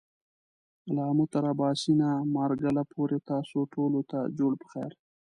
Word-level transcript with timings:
له 0.93 1.01
آمو 1.09 1.25
تر 1.33 1.43
آباسينه، 1.53 2.09
مارګله 2.35 2.83
پورې 2.93 3.17
تاسو 3.31 3.57
ټولو 3.73 3.99
ته 4.09 4.19
جوړ 4.37 4.51
پخير! 4.61 4.91